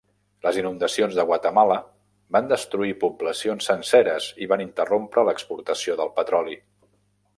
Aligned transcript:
Les 0.43 0.55
inundacions 0.59 1.17
a 1.23 1.25
Guatemala 1.31 1.75
van 2.37 2.49
destruir 2.53 2.95
poblacions 3.03 3.69
senceres 3.73 4.31
i 4.45 4.49
van 4.55 4.65
interrompre 4.67 5.27
l'exportació 5.29 5.99
de 6.01 6.09
petroli. 6.17 6.59